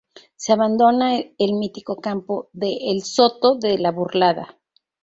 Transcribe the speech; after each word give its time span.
Se 0.35 0.51
abandona 0.51 1.19
el 1.19 1.53
mítico 1.53 2.01
campo 2.01 2.49
de 2.53 2.75
El 2.89 3.03
Soto 3.03 3.53
de 3.59 3.77
Burlada. 3.91 4.57